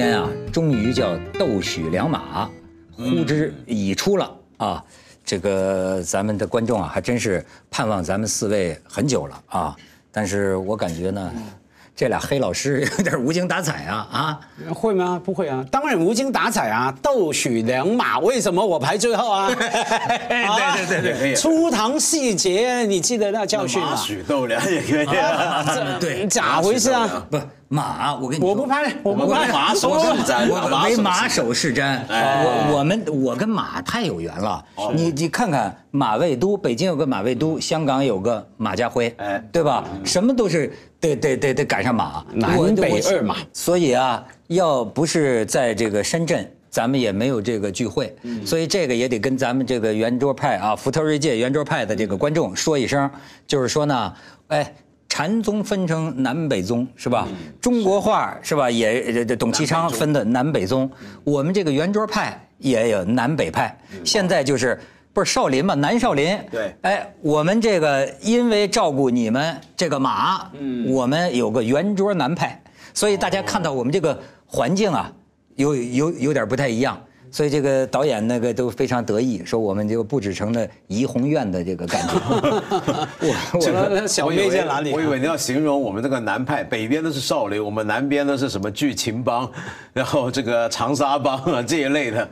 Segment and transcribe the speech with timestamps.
[0.00, 2.48] 天啊，终于叫斗许良马，
[2.96, 4.82] 呼之已出了啊！
[5.22, 9.76] 这个咱们的观众啊，还真是盼望咱们四位很久了啊！
[10.10, 11.30] 但是我感觉呢，
[11.94, 14.40] 这俩黑老师有点无精打采啊啊！
[14.74, 15.20] 会吗？
[15.22, 16.94] 不会啊，当然无精打采啊！
[17.02, 19.50] 斗许良马，为什么我排最后啊？
[19.54, 23.94] 对对对对，初唐细节，你记得那教训吗？
[23.96, 25.62] 许斗良也可以啊，
[26.00, 27.26] 对，咋回事啊？
[27.30, 27.38] 不
[27.72, 32.00] 马，我跟你说，我不拍，我不拍，马首是瞻，我为马首是瞻。
[32.08, 34.64] 我我们我跟马太有缘了。
[34.92, 39.84] 你你看看马未都，北京有个马未都，香港有个马家辉，哎，对吧？
[40.04, 43.36] 什么都是得得得得赶上马，南北二马。
[43.52, 48.12] 所以啊，要不是在这个深圳，咱们也没有这个聚会。
[48.44, 53.08] 所以这个也得跟咱们这个圆桌派啊，福特锐界圆桌派的这个观众说一声，
[53.46, 54.12] 就是说呢，
[54.48, 54.74] 哎。
[55.10, 57.26] 禅宗分成南北宗是吧？
[57.60, 58.70] 中国画是吧？
[58.70, 60.88] 也这董其昌分的南北宗。
[61.24, 63.76] 我们这个圆桌派也有南北派。
[64.04, 64.78] 现在就是
[65.12, 65.74] 不是少林嘛？
[65.74, 66.38] 南少林。
[66.50, 66.72] 对。
[66.82, 72.62] 哎，我们这个因为照顾你们这个马，嗯，我们有个圆桌南派，
[72.94, 75.12] 所以大家看到我们这个环境啊，
[75.56, 76.98] 有有有点不太一样。
[77.30, 82.14] 所以这个导演那个都非常得意，说我们就布置成了怡红院的这个感觉。
[83.20, 84.92] 我我小妹在哪里？
[84.92, 89.50] 我以为你要形容我们这个南派，北边的是少林，我们南边的是什么剧情帮，
[89.92, 92.28] 然后这个长沙帮啊这一类的。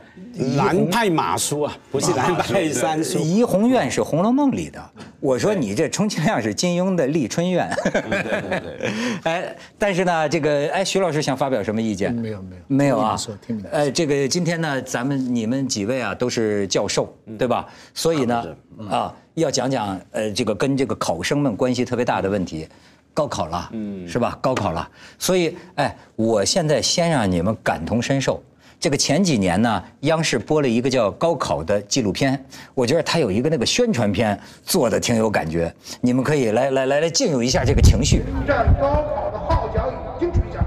[0.55, 3.19] 南派马叔啊，不是南派三叔。
[3.19, 4.89] 怡红院是《红楼梦》里的。
[5.19, 7.69] 我说你这充其量是金庸的丽春院。
[7.83, 8.89] 对对对。
[9.23, 12.13] 哎，但是呢，这个哎，徐老师想发表什么意见？
[12.13, 13.17] 没有没有没有啊。
[13.17, 13.69] 说听明白。
[13.71, 14.81] 呃，这个今天呢。
[14.81, 17.67] 咱们你们几位啊都是教授，对吧？
[17.93, 18.55] 所以呢，
[18.89, 22.67] 啊，要讲讲呃这个跟这个考生们关系特别大的问题，
[23.13, 24.37] 高考了，嗯，是吧？
[24.41, 28.41] 高考了，所以哎，我现在先让你们感同身受。
[28.79, 32.41] 这个前几年呢，央视播了一个叫《高考》的纪录片，
[32.73, 38.23] 我觉得它有一个那个宣传片做的挺有感觉，你们可以来来来来进入一下这个情绪。
[38.47, 40.65] 战高考的号角已经吹响，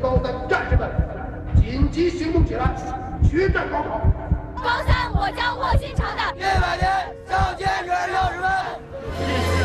[0.00, 0.88] 高三战士们
[1.56, 2.72] 紧急行动起来！
[3.28, 4.00] 决战高考，
[4.62, 6.88] 高三我将卧薪尝胆，一百年
[7.28, 9.59] 上坚持六十分。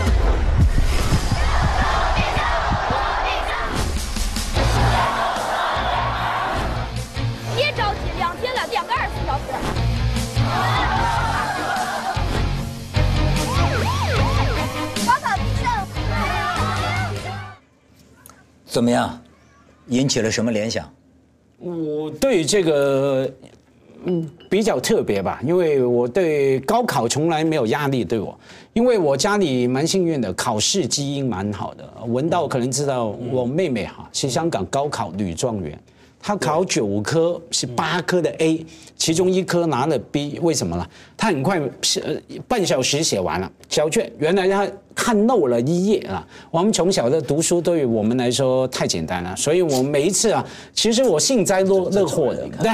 [18.75, 19.17] 怎么样？
[19.87, 20.85] 引起了什么联想？
[21.59, 23.31] 我对这个。
[24.07, 28.37] 嗯，比较特别吧，因为我对高考从来没有压力，对我，
[28.73, 31.89] 因为我家里蛮幸运的，考试基因蛮好的。
[32.05, 35.79] 文道可能知道，我妹妹哈是香港高考女状元，
[36.19, 38.63] 她考九科是八科的 A，
[38.97, 40.85] 其中一科拿了 B，为什么呢？
[41.15, 44.67] 她很快是半小时写完了小卷，原来她。
[44.95, 46.25] 看漏了一页啊！
[46.49, 50.43] 我们从小的读书对于我们来说太简单了，所以我每一次啊，
[50.73, 52.47] 其实我幸灾乐乐祸的。
[52.63, 52.71] 对，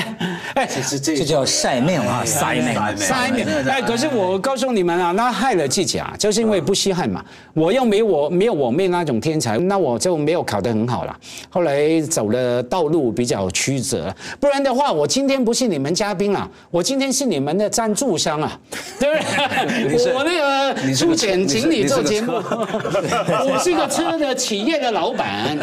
[0.54, 0.70] 哎，
[1.02, 3.44] 这叫晒命啊，晒命，晒命。
[3.68, 7.26] 哎，可是我告诉你们啊，那害了自己啊，就是因为不稀罕嘛。
[7.56, 11.20] 我又没我没有我妹那种天才，那我就没有考得很好了。
[11.50, 18.60] 后来走的道路比较曲折，不然的话，我今天不是你们嘉宾了，我今天是你们的赞助商啊，
[19.00, 20.14] 对不对？
[20.14, 22.11] 我那个出钱请你做。
[22.12, 22.34] 节目，
[23.48, 25.58] 我是个车的企业的老板，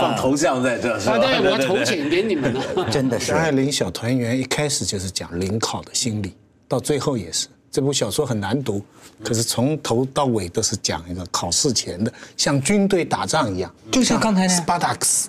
[0.00, 1.18] 放头像在这，是吧？
[1.18, 3.32] 对，我投钱给你们了， 真的是。
[3.32, 6.32] 张爱玲小团圆一开始就是讲临考的心理，
[6.68, 7.48] 到最后也是。
[7.70, 8.80] 这部小说很难读，
[9.22, 15.28] 可是从头到尾都是讲一个考试前的，像军队打仗一样，就像刚才那斯巴达克斯，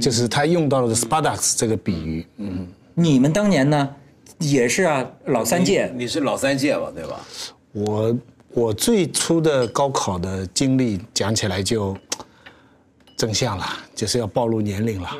[0.00, 2.26] 就是他用到了 Spartacus 这个比喻。
[2.36, 3.88] 嗯，你们当年呢，
[4.38, 7.20] 也是啊，老三届，你是老三届吧，对吧？
[7.72, 8.16] 我
[8.52, 11.96] 我最初的高考的经历讲起来就
[13.16, 13.64] 正向了，
[13.94, 15.10] 就是要暴露年龄了。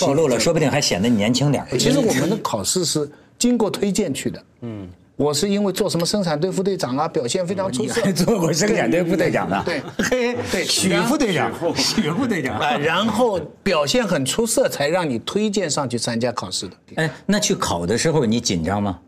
[0.00, 1.78] 暴露了，说不定还显得你年轻点儿。
[1.78, 4.44] 其实我们的考试是经过推荐去的。
[4.60, 4.86] 嗯，
[5.16, 8.00] 我是因为做什么生产队副队长啊，表现非常出色。
[8.12, 12.58] 做过生产队副队长的，对，嘿， 对，许副队长，许副队长。
[12.58, 16.76] 啊， 然后表现很出色，才让你推荐上去参加考试的。
[16.96, 19.00] 哎，那去考的时候你紧张吗？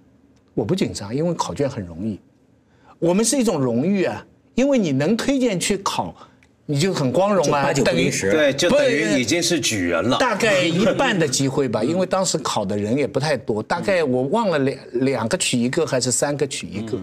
[0.55, 2.19] 我不紧张，因为考卷很容易。
[3.03, 6.15] 我们是一种荣誉啊，因为你能推荐去考，
[6.67, 8.09] 你就很光荣啊，八九不等于。
[8.09, 10.17] 对，就等于已经是举人了。
[10.19, 16.97] 大概一半的机会吧，因为当时考的人也不太多，大概我忘了两两个取一个还是三个取一个。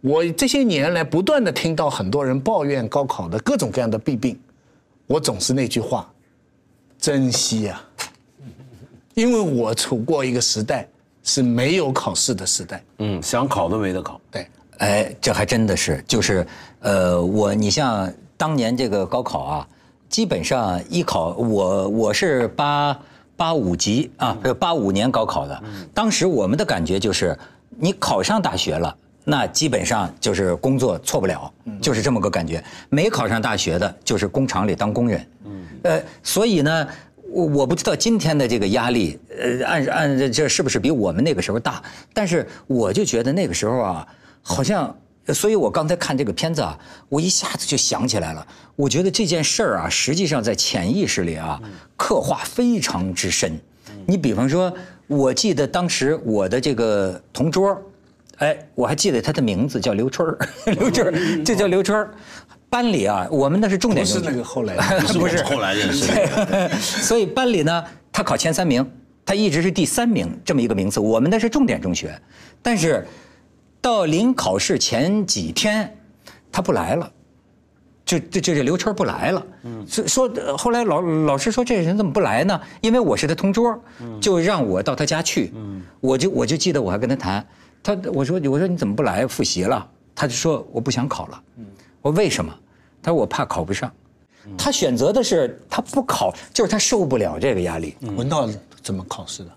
[0.00, 4.40] 我这些年来不断的听到很多人抱怨高考的各种各样的弊病，
[5.06, 6.10] 我总是那句话，
[6.98, 7.84] 珍惜啊，
[9.12, 10.88] 因为我处过一个时代
[11.22, 14.18] 是没有考试的时代，嗯，想考都没得考。
[14.30, 14.48] 对，
[14.82, 16.44] 哎，这还真的是，就是，
[16.80, 19.68] 呃，我你像当年这个高考啊，
[20.08, 22.98] 基本上一考，我我是八
[23.36, 25.62] 八五级啊，八五年高考的，
[25.94, 27.38] 当时我们的感觉就是，
[27.78, 28.92] 你考上大学了。
[29.24, 31.48] 那基本上就是工作错不了，
[31.80, 32.60] 就是这么个感觉。
[32.88, 35.24] 没考上大学的，就是工厂里当工人。
[35.84, 36.88] 呃，所以呢，
[37.30, 41.80] 我我不知道今天的这个压力，呃，按按这这是不是比我们那个时候大？
[42.12, 44.08] 但是我就觉得那个时候啊，
[44.42, 44.94] 好像，
[45.28, 46.78] 所以我刚才看这个片子啊，
[47.08, 48.46] 我一下子就想起来了。
[48.76, 51.60] 我觉得这件事儿啊，实际上在潜意识里啊，
[51.96, 53.58] 刻画非常之深。
[54.06, 54.72] 你比方说，
[55.06, 57.80] 我记得当时我的这个同桌。
[58.38, 60.38] 哎，我还记得他的名字叫刘春儿，
[60.72, 62.12] 刘春儿，这叫刘春儿。
[62.68, 64.74] 班里啊，我们那是重点中学，不是那个后来
[65.12, 66.68] 不是后来认识的。
[66.80, 68.84] 所以班里呢，他考前三名，
[69.24, 70.98] 他一直是第三名这么一个名次。
[70.98, 72.20] 我们那是重点中学，
[72.62, 73.06] 但是
[73.82, 75.94] 到临考试前几天，
[76.52, 77.12] 他不来了，
[78.06, 79.46] 就就就这刘春儿不来了。
[79.64, 82.58] 嗯，说说后来老老师说这人怎么不来呢？
[82.80, 83.76] 因为我是他同桌，
[84.20, 85.52] 就让我到他家去。
[85.56, 87.44] 嗯，我就我就记得我还跟他谈。
[87.82, 89.84] 他我说我说你怎么不来复习了？
[90.14, 91.42] 他就说我不想考了。
[91.56, 91.66] 嗯
[92.00, 92.54] 我说为什么？
[93.02, 93.92] 他说我怕考不上。
[94.56, 97.96] 他选择的是他不考，就是他受不了这个压力。
[98.16, 98.48] 文道
[98.80, 99.50] 怎么考试的？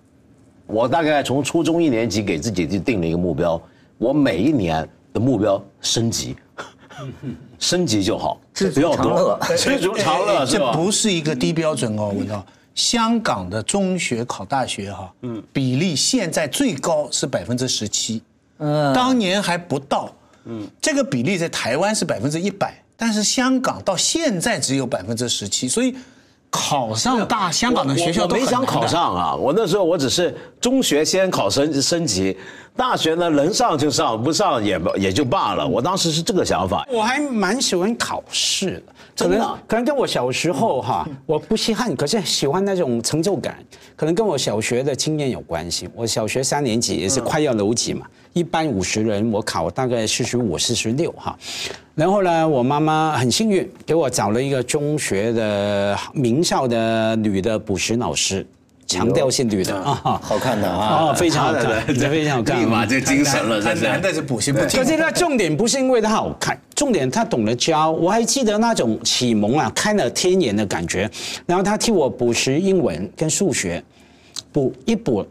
[0.67, 3.61] 我大概从初中一年级给自己就定了一个目标，
[3.97, 6.35] 我每一年的目标升级，
[7.59, 9.37] 升级就好，知足不要常乐。
[9.37, 10.71] 多， 知足常乐是吧？
[10.71, 12.45] 这不是一个低标准哦，文道。
[12.73, 18.21] 香港的中学考大学哈，嗯，比例现在最高是百分之十七，
[18.57, 20.11] 嗯，当年还不到，
[20.43, 25.95] 嗯，这个比例在台湾是百分之一百，但是香港到现在只有百分之十七，所以
[26.49, 32.35] 考上大香港的学校都没想考上啊，我那时候我只是中学先考升升级，
[32.75, 35.65] 大学呢能上就上，不上也也就罢了。
[35.65, 36.85] 我当时是这个想法。
[36.91, 43.57] 我还蛮喜欢考试的，可能可能跟我小时候哈，我不稀罕，可是喜欢那种成就感，
[43.95, 45.87] 可能跟我小学的经验有关系。
[45.95, 51.37] 我小学三年级也是快要留级嘛，一般五十人，我考大概四十五、四十六哈。
[51.95, 58.45] 然后呢，我妈妈很幸运给我找了一个中学的名校的女的补习老师，
[58.87, 63.89] 强调性女的啊，好看的啊啊，非常好看，非常好看，立马就精神了，真的。
[63.89, 64.85] 难的是补习不听可。
[64.85, 67.89] 是他重点不是因为他好看，重点他懂得教。
[67.91, 71.09] 我还记得那种启蒙啊，开了天眼的感觉。
[71.45, 73.83] 然后他替我补习英文跟数学，
[74.51, 75.25] 补一补，哎，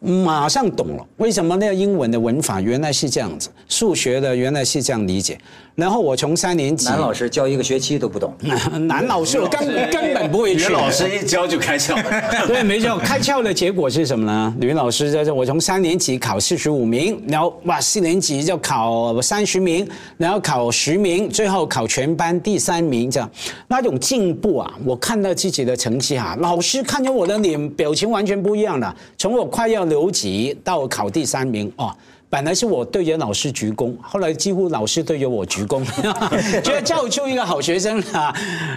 [0.00, 5.38] 马上懂了为什么那个英文的文法原来是这样子，数学的原来是这样理解。
[5.74, 8.34] 然后我从三年级，男老师教一个学期都不懂，
[8.88, 10.66] 男老师我根 根本不会去。
[10.66, 11.94] 女老师一教就开窍，
[12.48, 14.52] 对，没错，开窍的结果是什么呢？
[14.60, 23.30] 女老师在这，我从三年级考四十五名，然后哇，四年级就考三十名，然后考十名，最后考全班第三名，这样
[23.68, 31.94] 那种进步啊，我看到自己的成绩啊，老师看着我的脸表情完全不一样了，从我快要留级到考第三名哦。
[32.30, 35.82] 本来是我对着老师鞠躬，后来几乎老师对着我鞠躬，
[36.60, 38.34] 觉得教出一个好学生啊！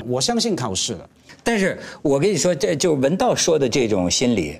[0.07, 1.09] 我相信考试了。
[1.43, 4.57] 但是我跟你说，这就文道说的这种心理，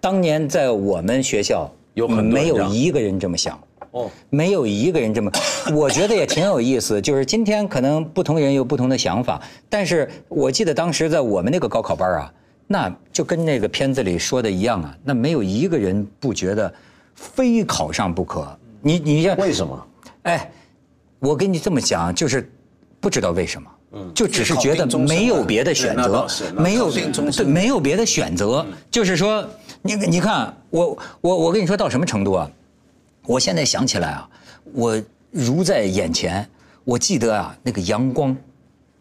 [0.00, 3.58] 当年在我们学校有很多没有一个人这么想。
[3.90, 5.30] 哦，没有一个人这么，
[5.74, 6.98] 我觉得也挺有意思。
[6.98, 12.32] 就是今天可能不同人有不同的想法，但是我记得当时在我们那个高考班啊，
[12.72, 16.72] 那就跟那个片子里说的一样啊，那没有一个人不觉得
[17.14, 18.58] 非考上不可。
[18.80, 19.86] 你你像为什么？
[20.22, 20.50] 哎，
[21.18, 22.50] 我跟你这么讲，就是
[22.98, 23.70] 不知道为什么，
[24.14, 26.26] 就只是觉得没有别的选择
[26.56, 29.46] 没有对没有别的选择，就是说，
[29.82, 32.50] 你你看我我我跟你说到什么程度啊？
[33.26, 34.28] 我现在想起来啊，
[34.72, 35.00] 我
[35.30, 36.48] 如在眼前。
[36.84, 38.36] 我记得啊，那个阳光，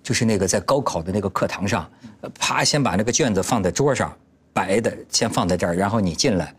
[0.04, 2.10] 就是那个在高考的那个课堂上，呃
[2.40, 4.16] 啪，先把那个卷子放在桌上，
[4.54, 6.54] 白的先放在这儿，然后你进来，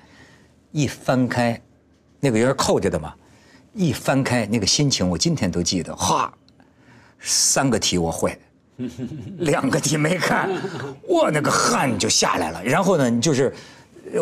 [0.71, 1.61] 一翻开，
[2.21, 3.15] 那个有点扣着的嘛，
[3.75, 6.33] 一翻开那个心情，我今天都记得，哗，
[7.21, 8.37] 三个题我会。
[9.39, 10.51] 两个题没看，
[11.07, 12.65] 我那个汗就下来了。
[12.65, 13.55] 然后呢，你就是，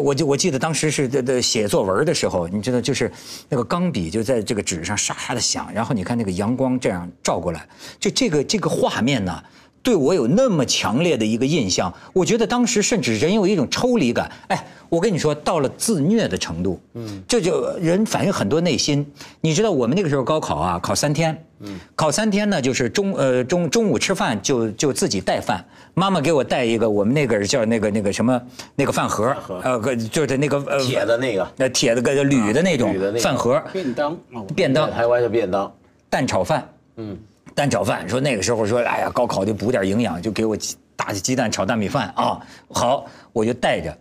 [0.03, 3.11] 我就我记得当时是的的写作文的时候，你知道，就是
[3.49, 7.67] 那个钢笔就在这个纸上沙沙的响，然后你看那个阳光这样照过来，
[7.99, 9.43] 就这个这个画面呢。
[9.83, 14.31] 对我有那么强烈的一个印象，我觉得当时甚至人有一种抽离感。
[14.49, 19.07] 哎，我跟你说，到了自虐的程度，嗯，这就人反映很多内心。
[19.41, 28.41] 你知道我们那个时候高考啊，考三天，嗯，考三天呢，就是中呃中中午吃饭就就自己带饭，妈妈给我带一个我们那个叫那个那个什么
[28.77, 35.73] 那个饭盒，呃，个就是那个呃铁的那个那铁的个铝的那种饭盒，便当哦，便当台湾的便当，
[36.11, 37.17] 蛋炒饭，嗯，
[37.55, 38.09] 蛋炒饭。
[38.09, 42.41] 说那个时候说，哎呀，高考得补点营养，就给我鸡打鸡蛋炒大米饭啊。
[42.69, 43.97] 好，我就带着。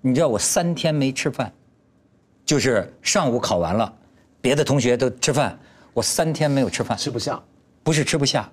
[0.00, 1.52] 你知道我三天没吃饭，
[2.44, 3.92] 就是上午考完了，
[4.40, 5.58] 别的同学都吃饭，
[5.92, 7.40] 我三天没有吃饭，吃不下。
[7.82, 8.48] 不是吃不下，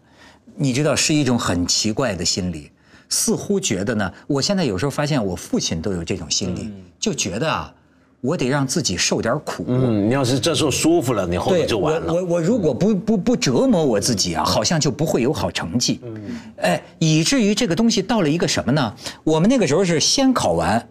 [0.55, 2.71] 你知道是一种很奇怪的心理，
[3.09, 7.73] 似乎觉得呢，我现在有时候发现我父亲都有这种心理，就觉得啊，
[8.19, 9.63] 我得让自己受点苦。
[9.67, 12.11] 嗯，你要是这时候舒服了，你后面就完了。
[12.11, 15.99] 我我我如果不不不折磨我自己啊，好像就不会有好成绩。
[16.03, 16.21] 嗯，
[16.57, 18.93] 哎，以至于这个东西到了一个什么呢？
[19.23, 20.87] 我们那个时候是先考完，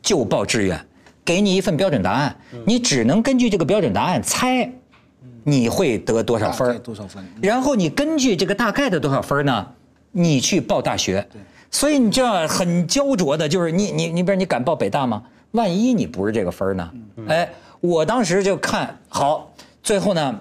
[0.00, 0.80] 就报志愿，
[1.24, 4.70] 给你一份标准答案，你只能根据这个标准答案猜，
[5.42, 9.66] 你会得多少分多少分然后你根据这个大概的多少分呢，
[10.12, 11.26] 你去报大学。
[11.70, 15.22] 所以你这样很焦灼的，就是你你你，比如你敢报北大吗？
[15.52, 16.90] 万一你不是这个分儿呢？
[17.28, 17.50] 哎，
[17.80, 19.50] 我当时就看好，
[19.82, 20.40] 最后呢，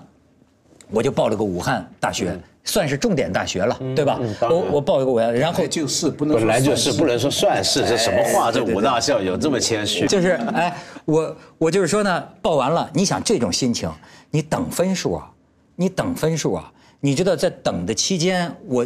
[0.90, 4.20] 我就报了个武汉大学，算是重点大学了，对吧？
[4.42, 8.52] 我我报一个武汉，然后哎就是不能本来就是，不能说算是，这什么话？
[8.52, 13.90] 这武大校友这么谦虚，就是哎，我我就是说呢，报完了，你想这种心情，
[14.30, 15.32] 你等分数啊，
[15.76, 18.86] 你等分数啊，你知道在等的期间，我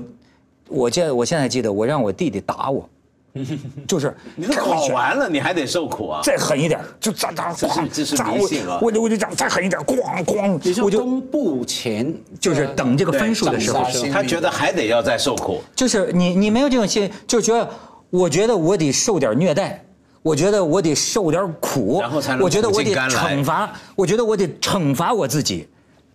[0.67, 2.87] 我现我现在记得，我让我弟弟打我，
[3.87, 6.19] 就是你都考完了，你还得受苦啊。
[6.23, 17.69] 再狠一点，就咋咋这是咣这是咋迷信啊我我就我就这样再狠一点，咣咣，我就公布前就是等这个分数的时候他觉得还得要再受苦，就是你你没有这种心，就觉得
[18.09, 19.81] 我觉得我得受点虐待，
[20.21, 25.67] 我觉得我得受点苦，然后才能我觉得我得惩罚，我觉得我得惩罚我自己，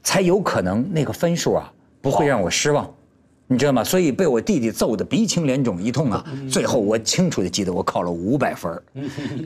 [0.03, 2.89] 才有可能那个分数啊不会让我失望。
[3.49, 3.85] 你知道吗？
[3.85, 6.25] 所以被我弟弟揍得鼻青脸肿一通啊！
[6.51, 8.83] 最后我清楚地记得我考了五百分儿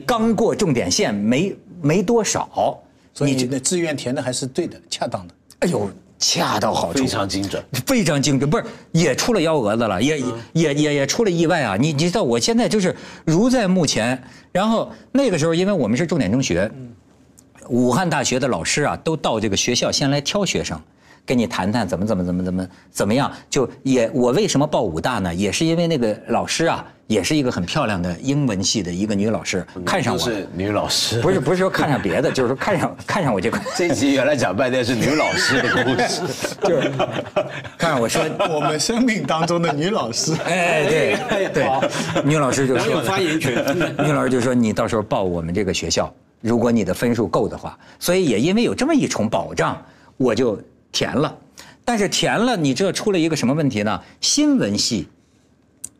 [0.07, 2.79] 刚过重点线没没多少。
[3.13, 5.33] 所以你的志愿填的还是对的，恰当的。
[5.59, 7.63] 哎呦，恰到好处，非常精准。
[7.85, 10.19] 非常精准，不是也出了幺蛾子了，也
[10.53, 11.77] 也也也出了意外啊！
[11.77, 14.19] 你你知道我现在就是如在目前，
[14.51, 16.71] 然后那个时候因为我们是重点中学，
[17.67, 20.81] 武汉大学的老师啊都到这个学校先来挑学生。
[21.25, 25.33] 跟你谈谈怎么怎么怎么怎么怎么样，就也我为什么报武大呢？
[25.33, 30.19] 也是因为那个老师啊，也是一个很漂亮的英文系的一个女老师，看上我。
[30.19, 36.21] 是女老师，不是不是说看上别的，就是说看上看上我这块，这一集原来讲半天是女老师的故事，
[36.67, 36.91] 就是
[37.77, 38.21] 看上我说。
[38.49, 41.67] 我们生命当中的女老师，哎，对对，
[42.23, 43.53] 女老师就说有发言权。
[44.03, 49.81] 女老师就说你到时候报我们这个学校，如果你的分数够的话，所以也因为有这么一重保障，
[50.17, 50.59] 我就
[50.91, 51.37] 填了。
[51.83, 54.01] 但是填了，你知道出了一个什么问题呢？
[54.19, 55.07] 新闻系。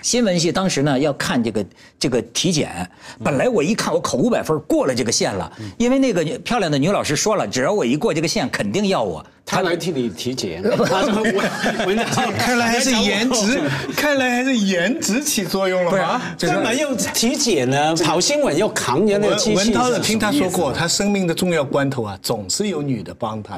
[0.01, 1.65] 新闻系当时呢要看这个
[1.99, 2.89] 这个体检，
[3.23, 9.23] 本来我一看我考五百分过了这个线了，因为那个漂亮的女老师说了，只要我一过这个线，肯定要我。
[9.45, 13.59] 他来替你体检，文章看来还是颜值，
[13.97, 16.21] 看来还是颜值起作用了不是吗？
[16.39, 17.93] 干嘛要体检呢？
[17.97, 19.55] 跑新闻要扛着那个机器。
[19.55, 23.57] 文涛的听他说过，他生命的重要关头啊，总是有女的帮他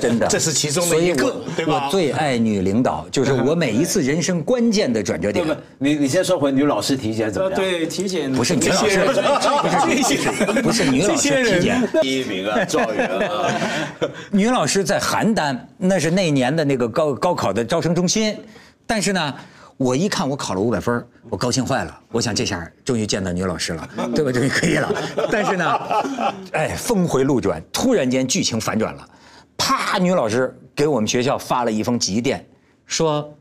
[0.00, 1.84] 真的，这是其中的一个，对吧？
[1.86, 5.46] 我最爱女领导，就是我每一次人生关键的转折点
[5.78, 13.52] 你你先说回女老师体检怎么样？，呃对，体检不是女老师，不是不是女老师体检，第一名啊，状元啊，
[14.30, 18.38] 女老师在邯郸，那是那年的那个高高考的招生中心。
[18.86, 19.34] 但是呢，
[19.76, 22.00] 我一看我考了五百分，我高兴坏了。
[22.10, 24.30] 我想这下终于见到女老师了， 对吧？
[24.30, 24.92] 终于可以了。
[25.30, 25.78] 但是呢，
[26.52, 29.08] 哎，峰回路转，突然间剧情反转了，
[29.56, 29.98] 啪！
[29.98, 32.44] 女老师给我们学校发了一封急电，
[32.86, 33.32] 说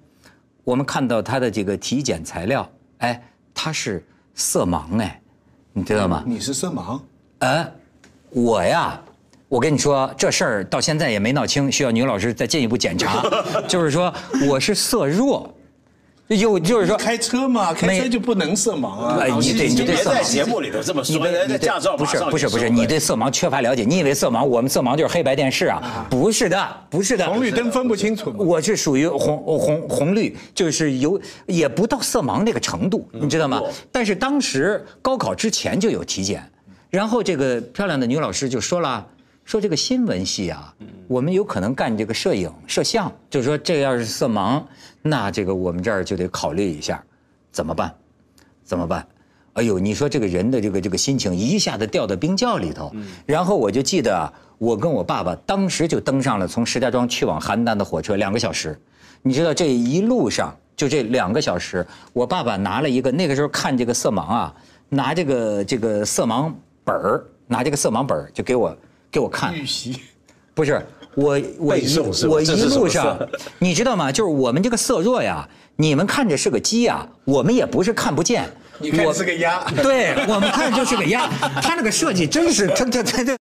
[0.63, 2.69] 我们看到她的这个体检材料，
[2.99, 3.21] 哎，
[3.53, 5.21] 她是色盲哎，
[5.73, 6.23] 你知道吗？
[6.25, 7.01] 你是色盲，
[7.39, 7.69] 呃，
[8.29, 9.01] 我呀，
[9.53, 13.23] 我跟你说这事儿到现在也没闹清，需要女老师再进一步检查。
[13.69, 14.11] 就是说
[14.49, 15.47] 我是色弱，
[16.27, 19.19] 就就是说开车嘛，开车就不能色盲啊。
[19.21, 20.13] 哎，你对你对别色盲。
[20.15, 23.83] 在节目里头这么说，你对人家驾照不是不是不是，你对色盲缺乏了解。
[23.83, 26.07] 你以为色盲，我们色盲就是黑白电视啊？
[26.09, 27.29] 不是的，不是的。
[27.29, 28.37] 红绿灯分不清楚嘛。
[28.39, 33.61] 我是属于红红红绿，就是有也不到色盲那个程度，你知道吗？
[33.91, 36.43] 但是当时高考之前就有体检，
[36.89, 39.05] 然后这个漂亮的女老师就说了，
[39.45, 40.73] 说这个新闻系啊，
[41.07, 44.63] 我们有可能干这个摄影摄像，就是说这要是色盲，
[45.01, 47.03] 那这个我们这儿就得考虑一下，
[47.51, 47.93] 怎么办？
[48.63, 49.05] 怎么办？
[49.53, 52.91] 哎呦，你说这个人的这个这个心情一下子掉到冰窖里头，
[53.25, 58.79] 然后我就记得啊，我跟我爸爸当时就登上了从石家庄去往邯郸的火车，两个小时。
[59.21, 64.55] 你知道这一路上就这两个小时，我爸爸拿了一个那个时候看这个色盲啊，
[64.89, 66.51] 拿这个这个色盲
[66.83, 68.75] 本儿，拿这个色盲本儿就给我
[69.13, 69.95] 给我看，预习，
[70.55, 73.15] 不是我我一我一路上，
[73.59, 74.11] 你知道吗？
[74.11, 79.63] 就是我们这个色弱呀，你们看着是个鸡呀，我们也不是看不见，你看我是个鸭。
[79.83, 81.29] 对我们看就是个鸭，
[81.61, 83.37] 他那个设计真是，他他他他，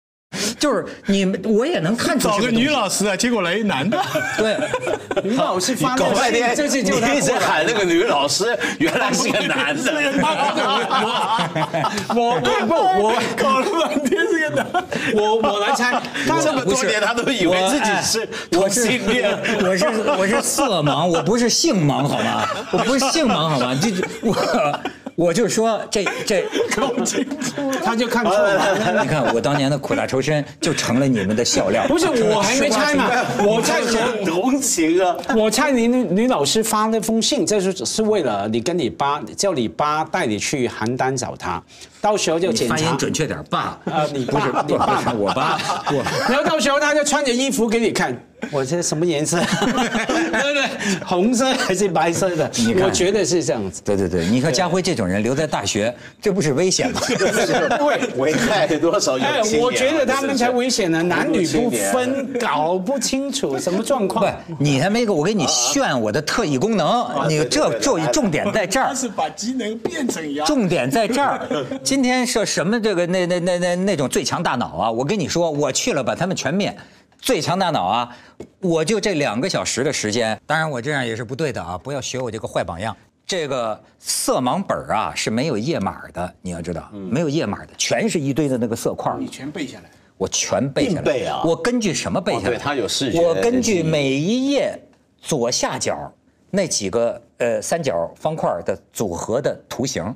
[0.63, 4.01] 就是你们我也能看出找个女老师啊，结果来一男的。
[4.39, 4.57] 对，
[5.25, 9.93] 女老师发搞半天，这是就一直喊那个女老师，原来是个男的。
[12.15, 14.85] 我我不我搞了半天是个男的。
[15.15, 19.37] 我我来猜，他这么多年，他都以为自己是同性恋。
[19.65, 19.85] 我是
[20.17, 22.47] 我是色盲，我不是性盲好吗？
[22.71, 23.77] 我不是性盲好吗？
[23.83, 24.33] 这这我
[25.15, 26.45] 我就说这这
[27.85, 29.03] 他就看错了。
[29.03, 31.85] 你看我当年的苦大仇深就成了你们的笑料。
[31.87, 33.05] 不是我还没猜呢，
[33.45, 35.17] 我猜很同情啊！
[35.37, 41.63] 我猜你女女老师发那封信，这是是为了你跟你爸叫你爸带你去邯郸找他，
[42.01, 42.97] 到时候就检查发音。
[42.99, 43.79] 准确点，爸。
[43.85, 45.59] 啊，你不是爸，你爸爸，我爸，
[45.93, 48.17] 我 然后到时候他就穿着衣服给你看，
[48.51, 49.39] 我这什么颜色？
[49.39, 50.63] 对不对？
[51.05, 52.51] 红色还是白色的？
[52.57, 53.81] 你看我觉得是这样子。
[53.85, 57.01] 对对对，你看家辉这种人留在大学，这不是危险吗？
[57.07, 58.13] 对。
[58.17, 68.95] 危害多少有哎青，年啊我觉得他们才危险呢，男女不分，搞不清楚什么状不况。，你还没给我给你炫我的特异功能，你对对这对重重点在这儿他。
[68.95, 70.45] 是把机能变成鸭。
[70.45, 71.41] 重点在这儿，
[71.83, 74.91] 今天是什么这个那那那那那种最强大脑啊！
[74.91, 76.77] 我跟你说，我去了把他们全灭。
[77.23, 78.17] 最强大脑啊！
[78.59, 81.79] 我就这两个小时的时间，当然我这样也是不对的啊！
[81.79, 82.95] 不要学我这个坏榜样。
[83.25, 89.19] 这个色盲本儿啊是没有页码的，你要知道，没有页码的，全是一堆的那个色块儿。
[89.21, 89.85] 你全背下来。
[90.19, 90.97] 我全背下来。
[90.97, 92.45] 硬背啊我根据什么背下来？
[92.45, 94.77] 哦对它有视觉我根据每一页
[95.21, 96.13] 左下角
[96.51, 100.13] 那几个呃三角方块的组合的图形，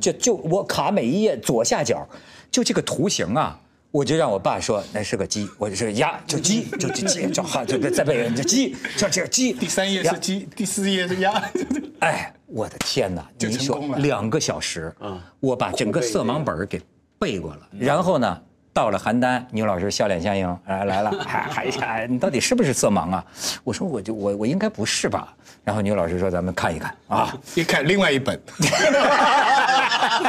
[0.00, 2.08] 就就我卡每一页左下角，
[2.48, 3.58] 就这个图形啊。
[3.94, 9.52] 我就让我爸说那是个鸡，我就是鸭，就鸡，就就鸡，就好，就再背就鸡，就这个鸡。
[9.52, 11.40] 第三页是鸡，第四页是鸭。
[12.02, 13.24] 哎，我的天哪！
[13.38, 14.92] 就你说两个小时，
[15.38, 16.82] 我把整个色盲本儿给
[17.20, 18.36] 背过了，然后呢，
[18.72, 23.24] 到了邯郸，牛老师笑脸相迎，哎来了，还还还，你到底是不是色盲啊？
[23.62, 25.32] 我说我就我我应该不是吧？
[25.62, 28.36] 然后牛老师说咱们看一看啊，一看另外一本，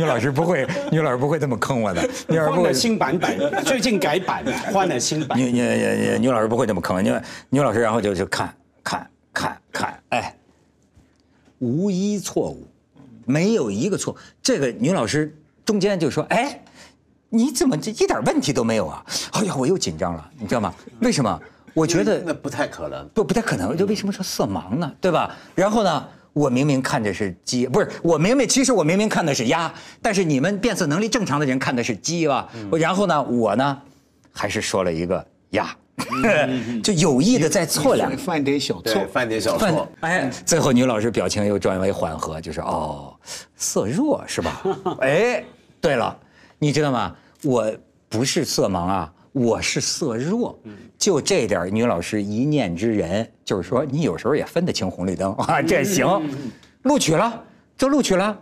[0.00, 2.72] 牛老师不会， 女老师不会这么坑我的，牛老师不会换了。
[2.72, 5.38] 新版本，最近改版了，换了新版。
[5.38, 10.34] 女女女女老师不会这么坑，牛牛老师然后就就看看看看，哎，
[11.58, 12.66] 无一错误，
[13.26, 14.16] 没有一个错。
[14.42, 15.36] 这个女老师
[15.66, 16.62] 中间就说：“哎，
[17.28, 20.74] 你怎么这一点问题都没有啊？”哎呀，我又紧张了，你知道吗？
[21.00, 21.38] 为什么？
[21.74, 23.06] 我觉得那不太可能。
[23.10, 24.90] 不不太可能，就为什么说色盲呢？
[24.98, 25.36] 对吧？
[25.54, 32.48] 然后呢，我明明看的是鸡，不是我明明其实我明明看的是鸭，但是你们变色能力正常的人看的是鸡吧？
[32.78, 33.78] 然后呢，我呢，
[34.32, 35.74] 还是说了一个鸭，
[36.82, 38.16] 就有意的在错两个。
[38.16, 39.04] 犯点小错，。
[39.12, 39.88] 犯点小错。
[40.00, 43.14] 哎，最后女老师表情又转为缓和，就是哦，
[43.56, 44.62] 色弱是吧？
[45.02, 45.44] 哎，
[45.80, 46.16] 对了，
[46.58, 47.14] 你知道吗？
[47.42, 47.72] 我
[48.08, 50.58] 不是色盲啊，我是色弱。
[50.98, 56.06] 就这点，女老师一念之仁，就是说你有时候也分得清红绿灯啊，这行，
[56.82, 57.44] 录取了，
[57.76, 58.38] 就录取了。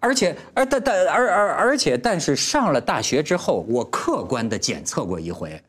[0.00, 5.60] 而且，而但但而而而且，但是上了大学之后，我客观的检测过一回，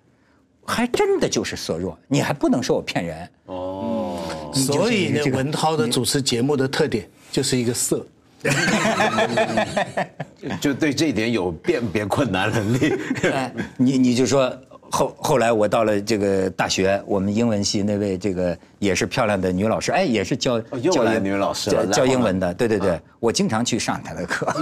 [0.64, 4.20] 还真的就是色弱，你还不能说我骗人哦。
[4.54, 8.06] 所以呢，文涛的主持节目的特点就是一个色。
[10.62, 12.94] 就对这一点有辨别困难能力。
[13.32, 14.52] 哎，你你就说
[14.92, 24.52] 后后来我到了这个大学，我们英文系那位这个也是漂亮的女老师，哎，也是教又来教英女老师了教英文的，对对对，我经常去上她的课。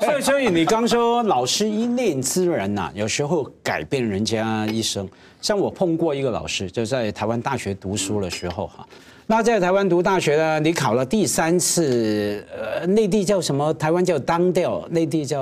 [0.00, 5.08] 所以，所以你刚说老师一念之人呐、有时候改变人家一生。
[5.40, 8.86] 像我碰过一个老师，就在台湾大学读书的时候哈。
[9.30, 13.72] 那在台湾读大学呢，你考了第三次，呃，内地叫什么？
[13.74, 15.40] 台湾叫当调，内地叫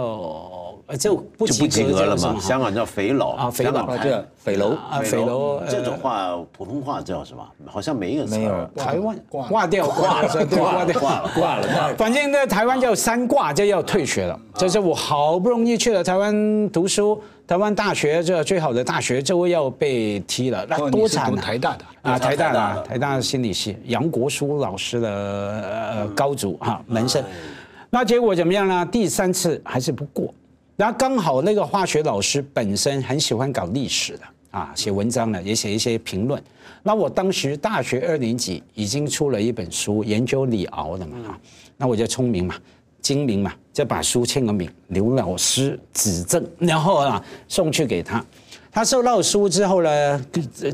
[0.84, 2.36] 呃就不就不及格了嘛。
[2.38, 7.42] 香港叫肥佬啊肥佬香港台啊这匪楼啊，肥楼呃这种话普通话叫什么？
[7.64, 11.94] 好像没一个词儿没有台湾挂掉挂了，对挂掉挂了挂了。
[11.96, 14.38] 反正在台湾叫三挂，就要退学了。
[14.54, 21.40] 就是我好不容易去了台湾读书，台湾大学这最好的大学，就要被踢了，那多惨啊！
[21.40, 27.24] 台大的啊，台大台大的的台大心理系，杨国书老师的呃高足哈门生。
[27.88, 28.84] 那结果怎么样呢？
[28.92, 30.32] 第三次还是不过。
[30.76, 36.40] 然后刚好那个化学老师本身很喜欢搞历史的啊，写文章的，也写一些评论。
[36.82, 41.40] 那我当时大学二年级已经出了一本书，研究李敖的嘛啊，
[41.78, 42.54] 那我就聪明嘛，
[43.08, 48.22] 精明嘛，就把书签个名，刘老师指正，然后啊送去给他。
[48.70, 50.22] 他收到书之后呢，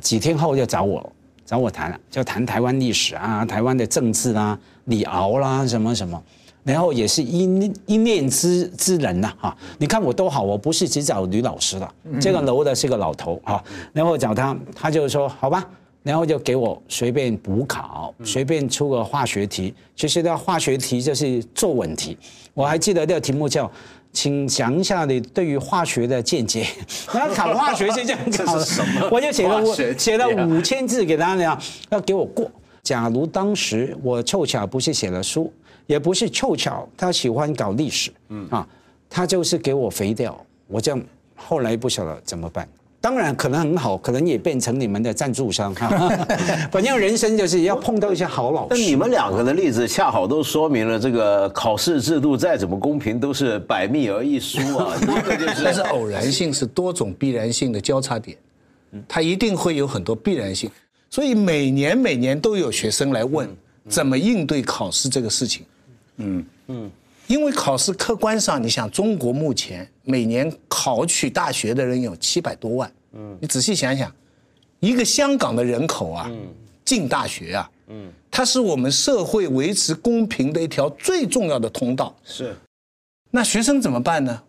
[0.03, 1.13] 几天后就找我
[1.47, 6.21] 找我谈了，就谈台湾历史啊，台湾的政治啦、李敖啦什么什么。
[6.65, 11.89] 然后也是一一念之之人呐、哈、你看我多好，我不是只找吕老师的，
[12.21, 15.65] 这个楼的是个老头哈、然后找他，他就说好吧，
[16.05, 19.75] 然后就给我随便补考，随便出个化学题。
[19.97, 22.17] 其实呢，化学题就是作文题，
[22.53, 23.69] 我还记得那个题目叫。
[24.17, 26.65] 请讲一下你对于化学的见解。
[27.13, 32.49] 然后考化学是这样考的，我就写了我化学写了五千字给他俩，要给我过。
[32.81, 35.53] 假如当时我凑巧不是写了书，
[35.89, 38.65] 也不是凑巧他喜欢搞历史，嗯啊，
[39.11, 41.03] 他就是给我肥掉，我这样
[41.35, 42.69] 后来不晓得怎么办。
[43.05, 45.91] 当然可能很好，可能也变成你们的赞助商哈。
[46.73, 48.97] 反正 人生就是要碰到一些好老师那你师。
[48.97, 54.97] 们两个的例子恰好都说明了，这个考试制度再怎么公平，都是百密而一疏啊。
[55.03, 58.39] 一个就是但是偶然性是多种必然性的交叉点，
[59.07, 60.71] 它一定会有很多必然性，
[61.11, 63.47] 所以每年每年都有学生来问
[63.87, 65.67] 怎么应对考试这个事情。
[66.17, 66.91] 嗯嗯，
[67.27, 74.15] 因为考试客观上，你想中国目前每年考取大学的人有七百多万，嗯，你仔细想想，
[74.81, 76.31] 一个香港的人口啊，
[76.85, 82.15] 进大学啊，嗯，它是我们社会维持公平的一条最重要的通道。
[82.25, 82.55] 是
[83.31, 84.43] 那学生怎么办呢？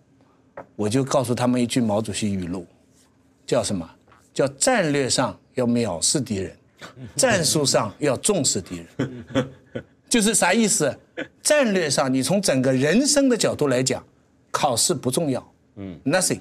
[0.75, 2.65] 我就告诉他们一句毛主席语录，
[3.45, 3.89] 叫什么？
[4.33, 6.57] 叫战略上要藐视敌人，
[7.15, 9.47] 战术上要重视敌人。
[10.15, 10.97] 就是啥意思？
[11.43, 14.01] 战略上，你从整个人生的角度来讲，
[14.49, 16.39] 考试不重要，嗯，nothing，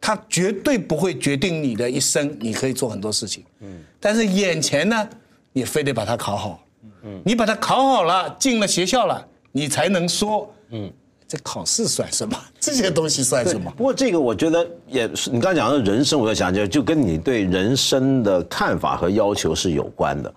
[0.00, 5.08] 它绝对不会决定你的一生，你可以做很多事情，嗯，但是眼前呢，
[5.52, 6.66] 你非得把它考好，
[7.04, 10.92] 嗯，你把它考好了，进了学校了，你才能说，嗯，
[11.28, 12.36] 这考试算什么？
[12.58, 13.72] 这些东西算什么？
[13.76, 20.34] 不过这个我觉得也是，你刚才讲的人生，我在想就就跟你对人生的看法和要求是有关的。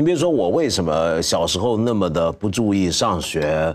[0.00, 3.74] 你比如说我为什么小时候那么的不注意上学，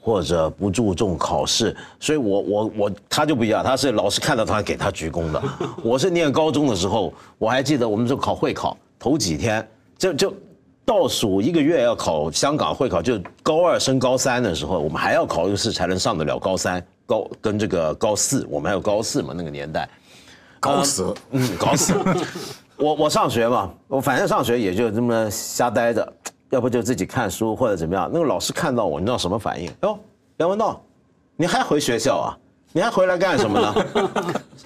[0.00, 5.42] 或者不注重考试，所以我我我他就不一样，他是老师看到他给他鞠躬的。
[5.82, 10.34] 我是念高中的时候，我还记得我们就考会考头几天就就。
[10.86, 19.88] 倒数一个月要考香港会考，就高二升高三的时候，我们还要考一个试才能上得了高三，高跟这个高四，我们还有高四嘛那个年代，
[20.60, 21.14] 高四！
[21.30, 21.94] 嗯，搞死。
[22.76, 26.12] 我我上学嘛，我反正上学也就这么瞎待着，
[26.50, 28.10] 要不就自己看书或者怎么样。
[28.12, 29.70] 那个老师看到我，你知道什么反应？
[29.82, 29.98] 哟，
[30.38, 30.82] 梁文道，
[31.36, 32.38] 你还回学校啊？
[32.72, 33.74] 你还回来干什么呢？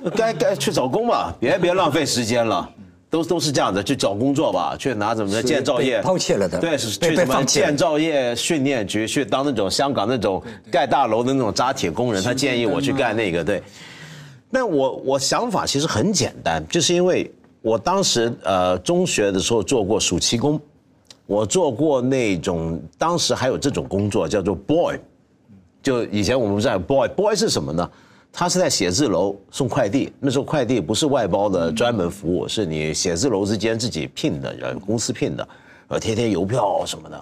[0.16, 2.68] 该该去找工吧，别别浪费时间了。
[3.10, 13.62] 都都是这样的，去找工作吧，去拿什么建造业被抛弃了的对，是去什么建造业训练局去当那种香港那种盖大楼的那种扎铁工人，他建议我去干那个，对。
[14.50, 20.60] 那我我想法其实很简单，就是因为我当时呃中学的时候做过暑期工，
[21.26, 24.96] 我做过那种当时还有这种工作叫做 boy，
[25.82, 27.90] 就以前我们不是 boy boy 是什么呢？
[28.30, 35.48] 他是在写字楼送快递，那时候快递不是外包的专门服务，是你写字楼之间自己聘的人，公司聘的，
[35.88, 37.16] 呃贴贴邮票什么的。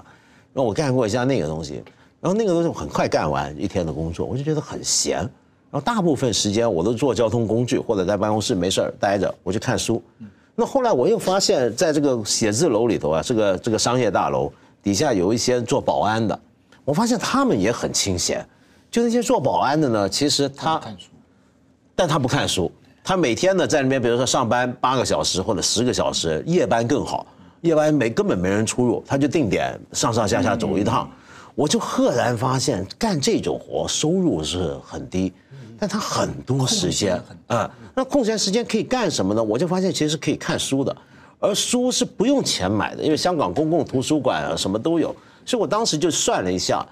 [0.53, 1.83] 然后我干过一下那个东西，
[2.21, 5.27] 然后那个东西我很快干完一天的工作，我就觉得很闲。
[5.71, 10.03] 然后大部分时间我都坐交通工具或者在办公室没事儿待着，我就看书。
[10.55, 14.51] 那后来我又发现，在这个写字楼里头啊，这个这个商业大楼
[14.83, 16.39] 底下有一些做保安的，
[16.85, 18.47] 我发现他们也很清闲。
[18.91, 20.81] 就那些做保安的呢，其实他，
[21.95, 22.73] 但他不看书，
[23.05, 27.27] 他每天呢在那边，比如说上班八个小时或者十个小时，夜班更好，
[27.61, 31.11] 夜班没根本没人出入，他就定点上上下下走一趟。
[31.55, 35.33] 我就赫然发现，干这种活收入是很低，
[35.79, 39.43] 但他很多时间啊，那空闲时间可以干什么呢？
[39.43, 40.97] 我就发现其实是可以看书的，
[41.39, 46.87] 而书是不用钱买的，因为香港公共图书馆啊什么都有，所以我当时就算了一下，